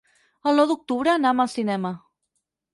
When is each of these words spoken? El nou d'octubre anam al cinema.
El 0.51 0.55
nou 0.59 0.67
d'octubre 0.71 1.13
anam 1.15 1.45
al 1.45 1.53
cinema. 1.59 1.95